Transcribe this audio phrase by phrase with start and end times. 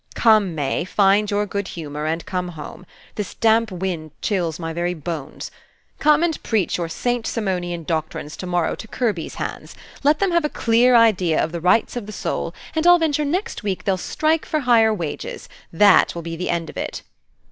[0.15, 2.87] Come, May, find your good humor, and come home.
[3.13, 5.51] This damp wind chills my very bones.
[5.99, 9.75] Come and preach your Saint Simonian doctrines' to morrow to Kirby's hands.
[10.01, 13.23] Let them have a clear idea of the rights of the soul, and I'll venture
[13.25, 15.47] next week they'll strike for higher wages.
[15.71, 17.03] That will be the end of it."